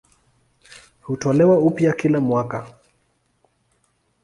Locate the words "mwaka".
2.19-2.67